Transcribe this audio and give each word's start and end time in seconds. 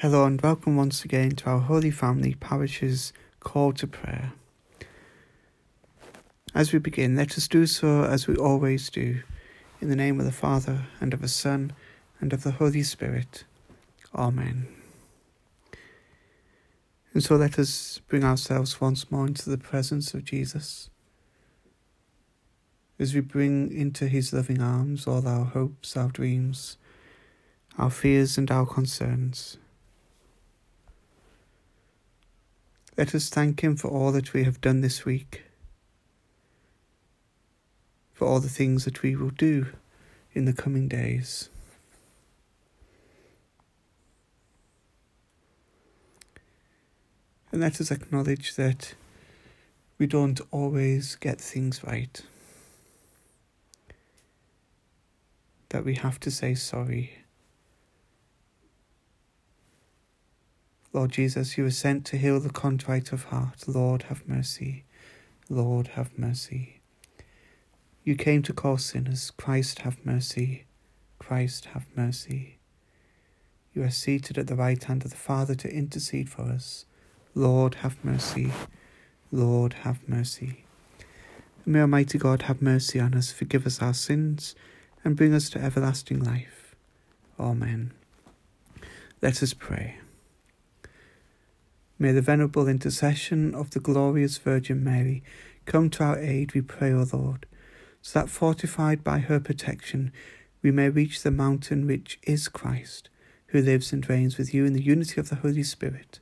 Hello 0.00 0.24
and 0.24 0.40
welcome 0.40 0.76
once 0.76 1.04
again 1.04 1.32
to 1.32 1.50
our 1.50 1.58
Holy 1.58 1.90
Family 1.90 2.34
Parish's 2.34 3.12
call 3.40 3.74
to 3.74 3.86
prayer. 3.86 4.32
As 6.54 6.72
we 6.72 6.78
begin, 6.78 7.16
let 7.16 7.36
us 7.36 7.46
do 7.46 7.66
so 7.66 8.04
as 8.04 8.26
we 8.26 8.34
always 8.34 8.88
do, 8.88 9.20
in 9.78 9.90
the 9.90 9.96
name 9.96 10.18
of 10.18 10.24
the 10.24 10.32
Father, 10.32 10.86
and 11.02 11.12
of 11.12 11.20
the 11.20 11.28
Son, 11.28 11.74
and 12.18 12.32
of 12.32 12.44
the 12.44 12.52
Holy 12.52 12.82
Spirit. 12.82 13.44
Amen. 14.14 14.68
And 17.12 17.22
so 17.22 17.36
let 17.36 17.58
us 17.58 18.00
bring 18.08 18.24
ourselves 18.24 18.80
once 18.80 19.10
more 19.10 19.26
into 19.26 19.50
the 19.50 19.58
presence 19.58 20.14
of 20.14 20.24
Jesus. 20.24 20.88
As 22.98 23.14
we 23.14 23.20
bring 23.20 23.70
into 23.70 24.08
his 24.08 24.32
loving 24.32 24.62
arms 24.62 25.06
all 25.06 25.28
our 25.28 25.44
hopes, 25.44 25.94
our 25.94 26.08
dreams, 26.08 26.78
our 27.76 27.90
fears, 27.90 28.38
and 28.38 28.50
our 28.50 28.64
concerns. 28.64 29.58
Let 32.96 33.14
us 33.14 33.28
thank 33.28 33.62
Him 33.62 33.76
for 33.76 33.88
all 33.88 34.12
that 34.12 34.32
we 34.32 34.44
have 34.44 34.60
done 34.60 34.80
this 34.80 35.04
week, 35.04 35.44
for 38.12 38.26
all 38.26 38.40
the 38.40 38.48
things 38.48 38.84
that 38.84 39.02
we 39.02 39.16
will 39.16 39.30
do 39.30 39.68
in 40.32 40.44
the 40.44 40.52
coming 40.52 40.88
days. 40.88 41.48
And 47.52 47.60
let 47.60 47.80
us 47.80 47.90
acknowledge 47.90 48.54
that 48.54 48.94
we 49.98 50.06
don't 50.06 50.40
always 50.50 51.16
get 51.16 51.40
things 51.40 51.82
right, 51.82 52.22
that 55.70 55.84
we 55.84 55.94
have 55.94 56.20
to 56.20 56.30
say 56.30 56.54
sorry 56.54 57.20
Lord 60.92 61.12
Jesus, 61.12 61.56
you 61.56 61.64
were 61.64 61.70
sent 61.70 62.04
to 62.06 62.18
heal 62.18 62.40
the 62.40 62.50
contrite 62.50 63.12
of 63.12 63.24
heart. 63.24 63.68
Lord, 63.68 64.04
have 64.04 64.26
mercy. 64.28 64.84
Lord, 65.48 65.88
have 65.88 66.18
mercy. 66.18 66.80
You 68.02 68.16
came 68.16 68.42
to 68.42 68.52
call 68.52 68.76
sinners. 68.76 69.30
Christ, 69.36 69.80
have 69.80 70.04
mercy. 70.04 70.64
Christ, 71.20 71.66
have 71.66 71.86
mercy. 71.94 72.58
You 73.72 73.84
are 73.84 73.90
seated 73.90 74.36
at 74.36 74.48
the 74.48 74.56
right 74.56 74.82
hand 74.82 75.04
of 75.04 75.10
the 75.10 75.16
Father 75.16 75.54
to 75.54 75.72
intercede 75.72 76.28
for 76.28 76.42
us. 76.42 76.86
Lord, 77.36 77.76
have 77.76 78.04
mercy. 78.04 78.50
Lord, 79.30 79.74
have 79.84 80.00
mercy. 80.08 80.64
may 81.64 81.82
Almighty 81.82 82.18
God 82.18 82.42
have 82.42 82.60
mercy 82.60 82.98
on 82.98 83.14
us, 83.14 83.30
forgive 83.30 83.64
us 83.64 83.80
our 83.80 83.94
sins, 83.94 84.56
and 85.04 85.14
bring 85.16 85.32
us 85.32 85.48
to 85.50 85.62
everlasting 85.62 86.18
life. 86.18 86.74
Amen. 87.38 87.92
Let 89.22 89.40
us 89.40 89.54
pray. 89.54 90.00
May 92.02 92.12
the 92.12 92.22
venerable 92.22 92.66
intercession 92.66 93.54
of 93.54 93.72
the 93.72 93.78
glorious 93.78 94.38
Virgin 94.38 94.82
Mary 94.82 95.22
come 95.66 95.90
to 95.90 96.02
our 96.02 96.18
aid, 96.18 96.54
we 96.54 96.62
pray, 96.62 96.94
O 96.94 97.04
Lord, 97.12 97.44
so 98.00 98.18
that 98.18 98.30
fortified 98.30 99.04
by 99.04 99.18
her 99.18 99.38
protection 99.38 100.10
we 100.62 100.70
may 100.70 100.88
reach 100.88 101.22
the 101.22 101.30
mountain 101.30 101.86
which 101.86 102.18
is 102.22 102.48
Christ, 102.48 103.10
who 103.48 103.60
lives 103.60 103.92
and 103.92 104.08
reigns 104.08 104.38
with 104.38 104.54
you 104.54 104.64
in 104.64 104.72
the 104.72 104.82
unity 104.82 105.20
of 105.20 105.28
the 105.28 105.36
Holy 105.36 105.62
Spirit, 105.62 106.20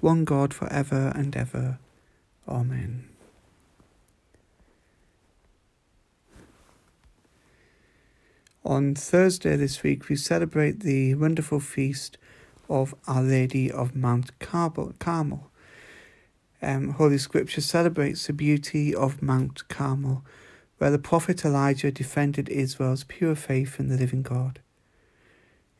one 0.00 0.24
God 0.24 0.52
for 0.52 0.66
ever 0.72 1.12
and 1.14 1.36
ever. 1.36 1.78
Amen. 2.48 3.08
On 8.64 8.96
Thursday 8.96 9.54
this 9.54 9.84
week, 9.84 10.08
we 10.08 10.16
celebrate 10.16 10.80
the 10.80 11.14
wonderful 11.14 11.60
feast 11.60 12.18
of 12.70 12.94
Our 13.06 13.22
Lady 13.22 13.70
of 13.70 13.94
Mount 13.94 14.38
Carmel. 14.38 15.50
Um, 16.62 16.90
Holy 16.90 17.18
Scripture 17.18 17.60
celebrates 17.60 18.26
the 18.26 18.32
beauty 18.32 18.94
of 18.94 19.20
Mount 19.20 19.66
Carmel, 19.68 20.24
where 20.78 20.90
the 20.90 20.98
prophet 20.98 21.44
Elijah 21.44 21.90
defended 21.90 22.48
Israel's 22.48 23.04
pure 23.04 23.34
faith 23.34 23.80
in 23.80 23.88
the 23.88 23.96
living 23.96 24.22
God. 24.22 24.60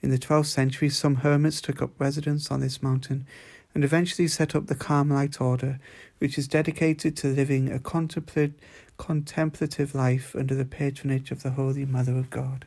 In 0.02 0.10
the 0.10 0.18
12th 0.18 0.46
century, 0.46 0.88
some 0.88 1.16
hermits 1.16 1.60
took 1.60 1.80
up 1.80 1.92
residence 1.98 2.50
on 2.50 2.60
this 2.60 2.82
mountain 2.82 3.26
and 3.74 3.84
eventually 3.84 4.26
set 4.26 4.56
up 4.56 4.66
the 4.66 4.74
Carmelite 4.74 5.40
order, 5.40 5.78
which 6.18 6.36
is 6.36 6.48
dedicated 6.48 7.16
to 7.16 7.28
living 7.28 7.70
a 7.70 7.78
contemplative 7.78 9.94
life 9.94 10.34
under 10.34 10.54
the 10.54 10.64
patronage 10.64 11.30
of 11.30 11.42
the 11.42 11.50
Holy 11.50 11.84
Mother 11.84 12.18
of 12.18 12.30
God. 12.30 12.66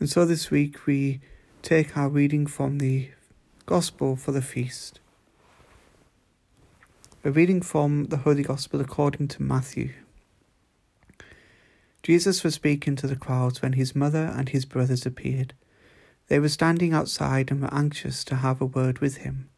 And 0.00 0.10
so 0.10 0.24
this 0.24 0.50
week 0.50 0.86
we 0.86 1.20
take 1.66 1.96
our 1.96 2.08
reading 2.08 2.46
from 2.46 2.78
the 2.78 3.08
Gospel 3.66 4.14
for 4.14 4.30
the 4.30 4.40
feast. 4.40 5.00
A 7.24 7.32
reading 7.32 7.60
from 7.60 8.04
the 8.04 8.18
Holy 8.18 8.44
Gospel 8.44 8.80
according 8.80 9.26
to 9.26 9.42
Matthew. 9.42 9.90
Jesus 12.04 12.44
was 12.44 12.54
speaking 12.54 12.94
to 12.94 13.08
the 13.08 13.16
crowds 13.16 13.62
when 13.62 13.72
his 13.72 13.96
mother 13.96 14.32
and 14.36 14.48
his 14.48 14.64
brothers 14.64 15.04
appeared. 15.04 15.54
They 16.28 16.38
were 16.38 16.48
standing 16.48 16.94
outside 16.94 17.50
and 17.50 17.60
were 17.60 17.74
anxious 17.74 18.22
to 18.26 18.36
have 18.36 18.60
a 18.60 18.66
word 18.66 19.00
with 19.00 19.16
him. 19.16 19.48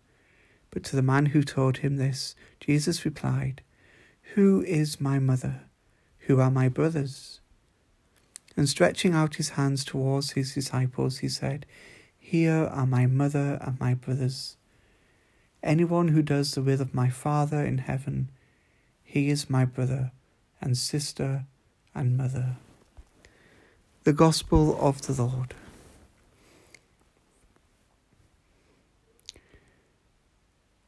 But 0.71 0.85
to 0.85 0.97
the 0.97 1.03
man 1.03 1.27
who 1.27 1.43
told 1.43 1.79
him 1.79 1.99
this, 1.99 2.35
Jesus 2.59 3.05
replied, 3.05 3.61
Who 4.35 4.63
is 4.63 4.99
my 4.99 5.19
mother? 5.19 5.61
Who 6.21 6.41
are 6.41 6.51
my 6.51 6.71
brothers? 6.71 7.41
And 8.57 8.67
stretching 8.67 9.13
out 9.13 9.35
his 9.35 9.51
hands 9.51 9.85
towards 9.85 10.31
his 10.31 10.55
disciples, 10.55 11.19
he 11.19 11.29
said, 11.29 11.67
here 12.29 12.69
are 12.71 12.85
my 12.85 13.07
mother 13.07 13.59
and 13.63 13.81
my 13.81 13.95
brothers. 13.95 14.59
Anyone 15.63 16.09
who 16.09 16.21
does 16.21 16.53
the 16.53 16.61
will 16.61 16.83
of 16.83 16.93
my 16.93 17.09
Father 17.09 17.65
in 17.65 17.79
heaven, 17.79 18.29
he 19.03 19.31
is 19.31 19.49
my 19.49 19.65
brother 19.65 20.13
and 20.61 20.77
sister 20.77 21.47
and 21.95 22.19
mother. 22.19 22.57
The 24.05 24.13
Gospel 24.13 24.79
of 24.79 25.01
the 25.07 25.23
Lord. 25.23 25.55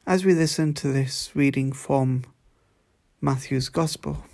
As 0.05 0.23
we 0.23 0.35
listen 0.35 0.75
to 0.75 0.89
this 0.89 1.31
reading 1.33 1.71
from 1.71 2.23
Matthew's 3.19 3.69
Gospel, 3.69 4.25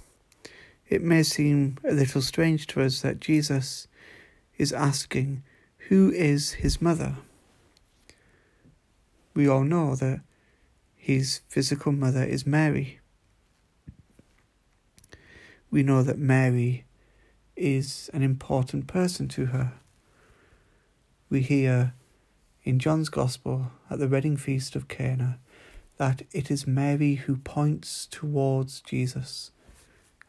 it 0.89 1.01
may 1.01 1.23
seem 1.23 1.77
a 1.87 1.93
little 1.93 2.21
strange 2.21 2.67
to 2.67 2.81
us 2.81 2.99
that 2.99 3.21
Jesus 3.21 3.87
is 4.57 4.73
asking 4.73 5.43
who 5.87 6.11
is 6.11 6.53
his 6.53 6.81
mother? 6.81 7.15
We 9.33 9.47
all 9.47 9.63
know 9.63 9.95
that 9.95 10.19
his 10.95 11.39
physical 11.47 11.93
mother 11.93 12.23
is 12.23 12.45
Mary. 12.45 12.99
We 15.71 15.83
know 15.83 16.03
that 16.03 16.17
Mary 16.17 16.83
is 17.55 18.09
an 18.13 18.21
important 18.21 18.87
person 18.87 19.29
to 19.29 19.47
her. 19.47 19.73
We 21.29 21.41
hear 21.41 21.93
in 22.65 22.79
John's 22.79 23.07
Gospel 23.07 23.71
at 23.89 23.99
the 23.99 24.09
wedding 24.09 24.35
feast 24.35 24.75
of 24.75 24.89
Cana 24.89 25.39
that 25.95 26.23
it 26.33 26.51
is 26.51 26.67
Mary 26.67 27.15
who 27.15 27.37
points 27.37 28.07
towards 28.11 28.81
Jesus. 28.81 29.51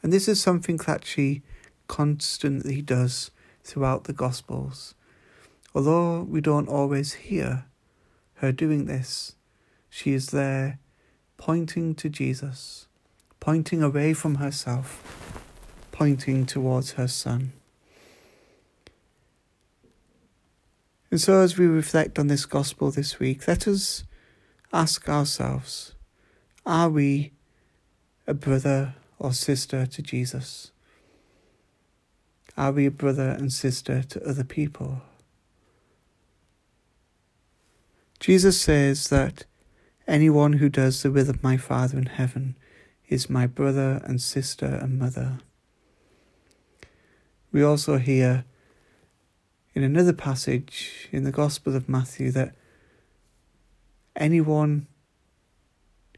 And 0.05 0.13
this 0.13 0.29
is 0.29 0.41
something 0.41 0.77
that 0.87 1.05
she 1.05 1.43
constantly 1.89 2.81
does 2.81 3.33
throughout 3.65 4.05
the 4.05 4.13
Gospels. 4.13 4.95
Although 5.79 6.23
we 6.23 6.41
don't 6.41 6.69
always 6.69 7.13
hear 7.13 7.67
her 8.39 8.51
doing 8.51 8.87
this, 8.87 9.37
she 9.89 10.13
is 10.13 10.31
there 10.31 10.81
pointing 11.37 11.95
to 11.95 12.09
Jesus, 12.09 12.89
pointing 13.39 13.81
away 13.81 14.13
from 14.13 14.35
herself, 14.43 15.41
pointing 15.93 16.47
towards 16.47 16.95
her 16.95 17.07
Son. 17.07 17.53
And 21.13 21.21
so, 21.21 21.43
as 21.43 21.57
we 21.57 21.67
reflect 21.67 22.19
on 22.19 22.27
this 22.27 22.45
gospel 22.45 22.91
this 22.91 23.21
week, 23.21 23.47
let 23.47 23.69
us 23.69 24.03
ask 24.73 25.09
ourselves 25.09 25.95
are 26.67 26.91
we 26.91 27.31
a 28.27 28.35
brother 28.35 28.97
or 29.21 29.33
sister 29.33 29.87
to 29.87 30.03
Jesus? 30.03 30.73
Are 32.57 32.73
we 32.73 32.85
a 32.85 32.91
brother 32.91 33.29
and 33.29 33.53
sister 33.53 34.03
to 34.03 34.29
other 34.29 34.43
people? 34.43 35.03
Jesus 38.21 38.61
says 38.61 39.09
that 39.09 39.45
anyone 40.07 40.55
who 40.55 40.69
does 40.69 41.03
the 41.03 41.11
will 41.11 41.31
of 41.31 41.43
my 41.43 41.57
Father 41.57 41.99
in 41.99 42.07
heaven 42.07 42.57
is 43.09 43.31
my 43.31 43.47
brother 43.47 44.01
and 44.05 44.21
sister 44.21 44.67
and 44.67 44.99
mother. 44.99 45.39
We 47.53 47.63
also 47.63 47.99
hear 47.99 48.45
in 49.75 49.83
another 49.83 50.13
passage 50.13 51.09
in 51.13 51.23
the 51.23 51.31
Gospel 51.31 51.77
of 51.77 51.89
Matthew 51.89 52.33
that 52.33 52.55
anyone 54.17 54.89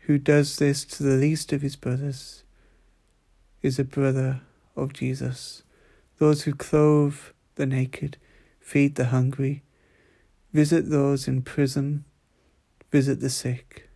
who 0.02 0.16
does 0.16 0.56
this 0.56 0.84
to 0.86 1.02
the 1.02 1.16
least 1.16 1.52
of 1.52 1.60
his 1.60 1.76
brothers 1.76 2.42
is 3.62 3.78
a 3.78 3.84
brother 3.84 4.40
of 4.74 4.94
Jesus. 4.94 5.62
Those 6.18 6.42
who 6.42 6.54
clothe 6.54 7.18
the 7.56 7.66
naked, 7.66 8.16
feed 8.58 8.94
the 8.94 9.06
hungry, 9.06 9.62
Visit 10.52 10.90
those 10.90 11.28
in 11.28 11.42
prison. 11.42 12.04
Visit 12.90 13.20
the 13.20 13.30
sick. 13.30 13.88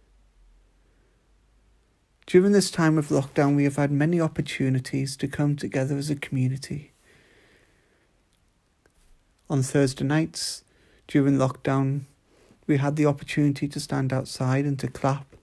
During 2.26 2.52
this 2.52 2.70
time 2.70 2.96
of 2.96 3.08
lockdown, 3.08 3.56
we 3.56 3.64
have 3.64 3.76
had 3.76 3.90
many 3.90 4.20
opportunities 4.20 5.16
to 5.16 5.28
come 5.28 5.56
together 5.56 5.96
as 5.96 6.10
a 6.10 6.16
community. 6.16 6.92
On 9.50 9.62
Thursday 9.62 10.04
nights, 10.04 10.64
during 11.06 11.36
lockdown, 11.36 12.02
we 12.66 12.78
had 12.78 12.96
the 12.96 13.04
opportunity 13.04 13.68
to 13.68 13.78
stand 13.78 14.12
outside 14.12 14.64
and 14.64 14.78
to 14.78 14.88
clap 14.88 15.36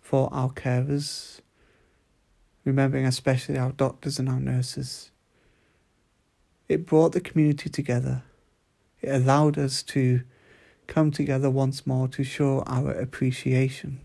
for 0.00 0.32
our 0.32 0.50
carers, 0.50 1.40
remembering 2.64 3.04
especially 3.04 3.58
our 3.58 3.72
doctors 3.72 4.18
and 4.18 4.28
our 4.28 4.40
nurses. 4.40 5.10
It 6.68 6.86
brought 6.86 7.12
the 7.12 7.20
community 7.20 7.68
together. 7.68 8.22
It 9.02 9.10
allowed 9.10 9.58
us 9.58 9.82
to 9.82 10.22
come 10.86 11.10
together 11.10 11.50
once 11.50 11.86
more 11.86 12.08
to 12.08 12.24
show 12.24 12.62
our 12.66 12.90
appreciation. 12.92 14.00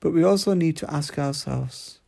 But 0.00 0.12
we 0.12 0.24
also 0.24 0.54
need 0.54 0.76
to 0.78 0.92
ask 0.92 1.18
ourselves 1.18 2.00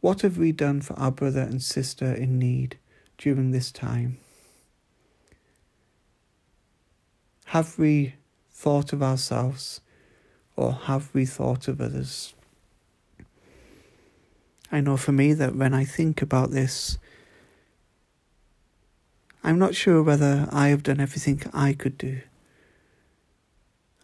what 0.00 0.22
have 0.22 0.38
we 0.38 0.52
done 0.52 0.82
for 0.82 0.98
our 0.98 1.10
brother 1.10 1.40
and 1.40 1.62
sister 1.62 2.12
in 2.12 2.38
need 2.38 2.78
during 3.18 3.50
this 3.50 3.72
time? 3.72 4.18
Have 7.46 7.78
we 7.78 8.14
thought 8.50 8.92
of 8.92 9.02
ourselves 9.02 9.80
or 10.54 10.72
have 10.72 11.10
we 11.12 11.26
thought 11.26 11.68
of 11.68 11.80
others? 11.80 12.34
I 14.70 14.80
know 14.80 14.96
for 14.96 15.12
me 15.12 15.32
that 15.32 15.54
when 15.54 15.72
I 15.72 15.84
think 15.84 16.22
about 16.22 16.50
this, 16.50 16.98
I'm 19.46 19.60
not 19.60 19.76
sure 19.76 20.02
whether 20.02 20.48
I 20.50 20.68
have 20.68 20.82
done 20.82 20.98
everything 20.98 21.40
I 21.54 21.72
could 21.72 21.96
do. 21.96 22.20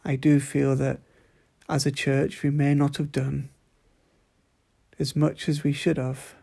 I 0.04 0.14
do 0.14 0.38
feel 0.38 0.76
that 0.76 1.00
as 1.68 1.84
a 1.84 1.90
church 1.90 2.44
we 2.44 2.50
may 2.50 2.74
not 2.74 2.98
have 2.98 3.10
done 3.10 3.48
as 5.00 5.16
much 5.16 5.48
as 5.48 5.64
we 5.64 5.72
should 5.72 5.96
have 5.96 6.36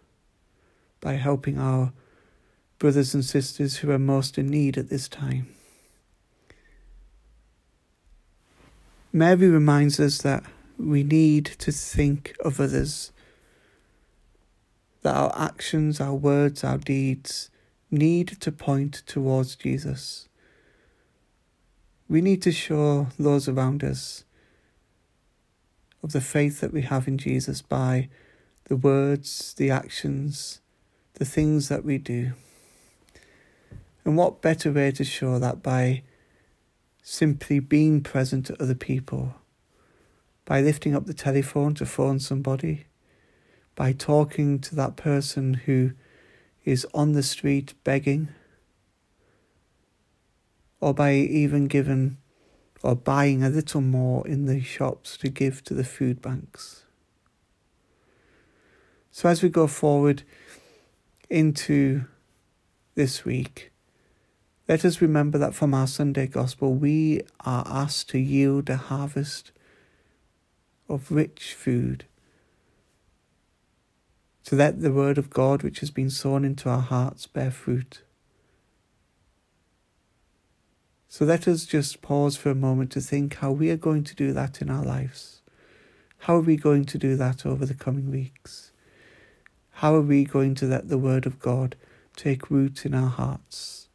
by 1.00 1.13
helping 1.13 1.57
our 1.57 1.94
brothers 2.78 3.13
and 3.13 3.24
sisters 3.24 3.78
who 3.78 3.90
are 3.90 3.98
most 3.98 4.38
in 4.38 4.48
need 4.48 4.78
at 4.78 4.90
this 4.90 5.07
time. 5.07 5.48
Mary 9.13 9.48
reminds 9.48 9.98
us 9.98 10.18
that 10.24 10.44
we 10.78 11.04
need 11.04 11.46
to 11.46 11.72
think 11.72 12.36
of 12.44 12.60
others, 12.60 13.13
that 15.04 15.16
our 15.16 15.31
actions, 15.38 16.01
our 16.01 16.16
words, 16.16 16.66
our 16.66 16.78
deeds 16.78 17.50
need 17.91 18.27
to 18.39 18.51
point 18.51 19.03
towards 19.06 19.56
Jesus. 19.56 20.27
We 22.07 22.21
need 22.21 22.41
to 22.44 22.51
show 22.51 23.07
those 23.18 23.47
around 23.47 23.83
us 23.83 24.24
of 26.01 26.12
the 26.12 26.21
faith 26.21 26.62
that 26.62 26.74
we 26.74 26.81
have 26.83 27.07
in 27.07 27.18
Jesus 27.18 27.62
by 27.62 28.09
the 28.65 28.75
words, 28.75 29.53
the 29.56 29.69
actions, 29.69 30.62
the 31.15 31.25
things 31.25 31.69
that 31.69 31.83
we 31.83 31.97
do. 31.97 32.33
And 34.06 34.18
what 34.18 34.41
better 34.41 34.71
way 34.71 34.91
to 34.91 35.03
show 35.03 35.38
that 35.39 35.62
by 35.62 36.03
simply 37.03 37.59
being 37.59 38.01
present 38.01 38.45
to 38.45 38.62
other 38.62 38.75
people, 38.75 39.36
by 40.45 40.62
lifting 40.62 40.95
up 40.95 41.06
the 41.06 41.13
telephone 41.13 41.74
to 41.75 41.86
phone 41.86 42.19
somebody, 42.19 42.86
by 43.75 43.91
talking 43.91 44.59
to 44.59 44.75
that 44.75 44.95
person 44.95 45.56
who 45.56 45.91
is 46.69 46.86
on 46.94 47.13
the 47.13 47.24
street 47.24 47.74
begging, 47.83 48.30
or 50.80 50.94
by 50.94 51.13
even 51.16 51.66
giving 51.66 52.18
or 52.83 52.95
buying 52.95 53.44
a 53.44 53.50
little 53.50 53.81
more 53.81 54.25
in 54.27 54.45
the 54.45 54.62
shops 54.62 55.18
to 55.18 55.30
give 55.30 55.63
to 55.63 55.74
the 55.74 55.83
food 55.83 56.21
banks. 56.21 56.86
So, 59.10 59.27
as 59.27 59.42
we 59.42 59.50
go 59.50 59.66
forward 59.66 60.21
into 61.27 62.06
this 62.94 63.25
week, 63.25 63.72
let 64.68 64.86
us 64.86 65.01
remember 65.01 65.39
that 65.39 65.56
from 65.56 65.74
our 65.74 65.88
Sunday 65.88 66.27
Gospel, 66.27 66.75
we 66.75 67.24
are 67.39 67.63
asked 67.68 68.10
to 68.10 68.19
yield 68.19 68.69
a 68.69 68.77
harvest 68.77 69.51
of 70.88 71.12
rich 71.12 71.56
food, 71.56 72.06
to 74.50 74.56
let 74.56 74.81
the 74.81 74.92
Word 74.92 75.19
of 75.19 75.30
God, 75.30 75.62
which 75.62 75.80
has 75.81 75.92
been 75.92 76.10
sown 76.10 76.44
into 76.44 76.68
our 76.69 76.81
hearts, 76.81 77.28
bear 77.28 77.51
fruit. 77.51 78.01
So 81.07 81.24
let 81.24 81.48
us 81.48 81.68
just 81.68 82.01
pause 82.01 82.36
for 82.36 82.50
a 82.50 82.56
moment 82.56 82.92
to 82.94 83.00
think 83.00 83.36
how 83.36 83.51
we 83.51 83.69
are 83.69 83.78
going 83.78 84.04
to 84.06 84.16
do 84.16 84.34
that 84.34 84.60
in 84.60 84.72
our 84.72 84.84
lives. 84.84 85.44
How 86.22 86.38
are 86.38 86.42
we 86.42 86.57
going 86.57 86.86
to 86.86 86.98
do 86.98 87.16
that 87.16 87.46
over 87.46 87.63
the 87.63 87.75
coming 87.75 88.10
weeks? 88.10 88.72
How 89.69 89.94
are 89.94 90.01
we 90.01 90.24
going 90.24 90.56
to 90.56 90.66
let 90.66 90.90
the 90.90 90.98
Word 90.98 91.28
of 91.28 91.38
God 91.38 91.75
take 92.16 92.50
root 92.50 92.88
in 92.88 92.96
our 92.96 93.10
hearts? 93.10 93.88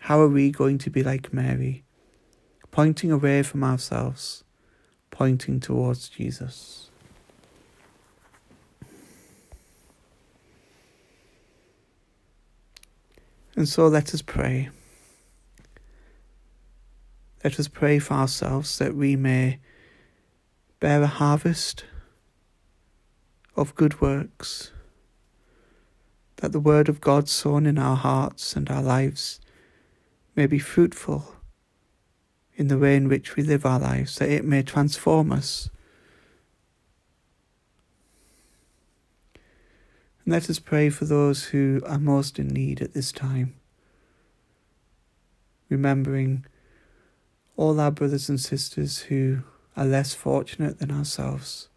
How 0.00 0.20
are 0.20 0.28
we 0.28 0.50
going 0.50 0.76
to 0.76 0.90
be 0.90 1.02
like 1.02 1.32
Mary, 1.32 1.82
pointing 2.70 3.10
away 3.10 3.42
from 3.42 3.64
ourselves, 3.64 4.44
pointing 5.10 5.60
towards 5.60 6.10
Jesus? 6.10 6.90
And 13.54 13.68
so 13.68 13.86
let 13.86 14.14
us 14.14 14.22
pray. 14.22 14.70
Let 17.44 17.58
us 17.58 17.68
pray 17.68 17.98
for 17.98 18.14
ourselves 18.14 18.78
that 18.78 18.94
we 18.94 19.16
may 19.16 19.58
bear 20.80 21.02
a 21.02 21.06
harvest 21.06 21.84
of 23.56 23.74
good 23.74 24.00
works, 24.00 24.70
that 26.36 26.52
the 26.52 26.60
word 26.60 26.88
of 26.88 27.00
God 27.00 27.28
sown 27.28 27.66
in 27.66 27.78
our 27.78 27.96
hearts 27.96 28.56
and 28.56 28.70
our 28.70 28.82
lives 28.82 29.40
may 30.34 30.46
be 30.46 30.58
fruitful 30.58 31.36
in 32.54 32.68
the 32.68 32.78
way 32.78 32.96
in 32.96 33.08
which 33.08 33.36
we 33.36 33.42
live 33.42 33.66
our 33.66 33.78
lives, 33.78 34.16
that 34.16 34.30
it 34.30 34.44
may 34.44 34.62
transform 34.62 35.32
us. 35.32 35.68
And 40.24 40.32
let 40.32 40.48
us 40.48 40.58
pray 40.58 40.90
for 40.90 41.04
those 41.04 41.44
who 41.46 41.82
are 41.86 41.98
most 41.98 42.38
in 42.38 42.48
need 42.48 42.80
at 42.80 42.94
this 42.94 43.12
time, 43.12 43.54
remembering 45.68 46.44
all 47.56 47.80
our 47.80 47.90
brothers 47.90 48.28
and 48.28 48.40
sisters 48.40 49.00
who 49.02 49.42
are 49.76 49.86
less 49.86 50.14
fortunate 50.14 50.78
than 50.78 50.90
ourselves, 50.90 51.68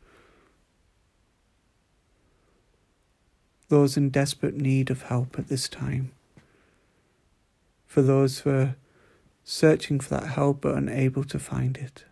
those 3.69 3.97
in 3.97 4.09
desperate 4.09 4.55
need 4.55 4.89
of 4.89 5.03
help 5.03 5.39
at 5.39 5.47
this 5.47 5.67
time 5.67 6.11
for 7.95 8.01
those 8.01 8.39
who 8.39 8.49
are 8.49 8.75
searching 9.43 9.99
for 9.99 10.09
that 10.09 10.27
help 10.27 10.61
but 10.61 10.75
unable 10.75 11.23
to 11.23 11.39
find 11.39 11.77
it. 11.77 12.03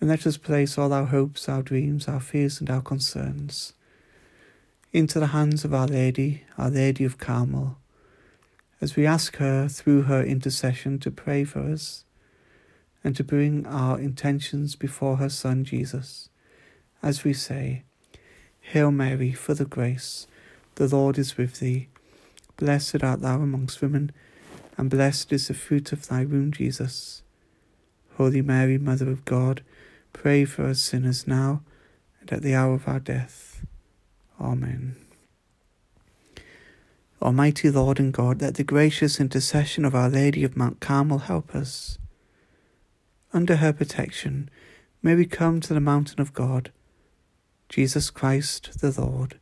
And 0.00 0.10
let 0.10 0.26
us 0.26 0.36
place 0.36 0.76
all 0.76 0.92
our 0.92 1.06
hopes, 1.06 1.48
our 1.48 1.62
dreams, 1.62 2.06
our 2.06 2.20
fears, 2.20 2.60
and 2.60 2.68
our 2.68 2.82
concerns 2.82 3.72
into 4.92 5.20
the 5.20 5.26
hands 5.28 5.62
of 5.62 5.74
Our 5.74 5.86
Lady, 5.86 6.44
Our 6.56 6.70
Lady 6.70 7.04
of 7.04 7.18
Carmel, 7.18 7.76
as 8.80 8.96
we 8.96 9.04
ask 9.04 9.36
her 9.36 9.68
through 9.68 10.02
her 10.02 10.22
intercession 10.22 10.98
to 11.00 11.10
pray 11.10 11.44
for 11.44 11.60
us 11.60 12.04
and 13.04 13.14
to 13.16 13.22
bring 13.22 13.66
our 13.66 14.00
intentions 14.00 14.74
before 14.74 15.18
her 15.18 15.28
Son 15.28 15.64
Jesus, 15.64 16.30
as 17.02 17.24
we 17.24 17.34
say, 17.34 17.82
Hail 18.60 18.90
Mary, 18.90 19.32
full 19.32 19.60
of 19.60 19.68
grace, 19.68 20.26
the 20.76 20.88
Lord 20.88 21.18
is 21.18 21.36
with 21.36 21.60
thee. 21.60 21.88
Blessed 22.56 23.02
art 23.02 23.20
thou 23.20 23.42
amongst 23.42 23.82
women, 23.82 24.12
and 24.78 24.88
blessed 24.88 25.30
is 25.30 25.48
the 25.48 25.54
fruit 25.54 25.92
of 25.92 26.08
thy 26.08 26.24
womb, 26.24 26.52
Jesus. 26.52 27.22
Holy 28.16 28.40
Mary, 28.40 28.78
Mother 28.78 29.10
of 29.10 29.26
God, 29.26 29.62
pray 30.16 30.46
for 30.46 30.64
us 30.64 30.80
sinners 30.80 31.26
now 31.26 31.62
and 32.20 32.32
at 32.32 32.42
the 32.42 32.54
hour 32.54 32.72
of 32.72 32.88
our 32.88 32.98
death. 32.98 33.64
Amen. 34.40 34.96
Almighty 37.20 37.70
Lord 37.70 38.00
and 38.00 38.12
God, 38.12 38.40
let 38.40 38.54
the 38.54 38.64
gracious 38.64 39.20
intercession 39.20 39.84
of 39.84 39.94
Our 39.94 40.08
Lady 40.08 40.42
of 40.42 40.56
Mount 40.56 40.80
Carmel 40.80 41.18
help 41.18 41.54
us. 41.54 41.98
Under 43.32 43.56
her 43.56 43.72
protection, 43.74 44.48
may 45.02 45.14
we 45.14 45.26
come 45.26 45.60
to 45.60 45.74
the 45.74 45.80
mountain 45.80 46.20
of 46.20 46.32
God 46.32 46.70
Jesus 47.68 48.10
Christ 48.10 48.80
the 48.80 48.98
Lord, 48.98 49.38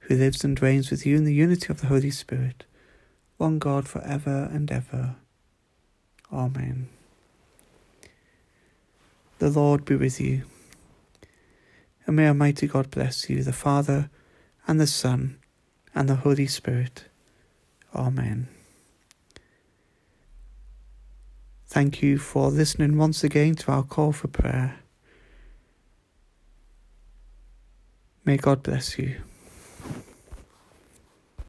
who 0.00 0.14
lives 0.14 0.44
and 0.44 0.60
reigns 0.60 0.90
with 0.90 1.04
you 1.04 1.16
in 1.16 1.24
the 1.24 1.34
unity 1.34 1.68
of 1.68 1.80
the 1.80 1.88
Holy 1.88 2.10
Spirit, 2.10 2.64
one 3.38 3.58
God 3.58 3.88
for 3.88 4.02
ever 4.02 4.48
and 4.52 4.70
ever. 4.70 5.16
Amen. 6.32 6.88
The 9.42 9.50
Lord 9.50 9.84
be 9.84 9.96
with 9.96 10.20
you. 10.20 10.44
And 12.06 12.14
may 12.14 12.28
Almighty 12.28 12.68
God 12.68 12.92
bless 12.92 13.28
you, 13.28 13.42
the 13.42 13.52
Father, 13.52 14.08
and 14.68 14.80
the 14.80 14.86
Son, 14.86 15.40
and 15.96 16.08
the 16.08 16.14
Holy 16.14 16.46
Spirit. 16.46 17.06
Amen. 17.92 18.46
Thank 21.66 22.02
you 22.02 22.18
for 22.18 22.52
listening 22.52 22.96
once 22.96 23.24
again 23.24 23.56
to 23.56 23.72
our 23.72 23.82
call 23.82 24.12
for 24.12 24.28
prayer. 24.28 24.76
May 28.24 28.36
God 28.36 28.62
bless 28.62 28.96
you. 28.96 29.16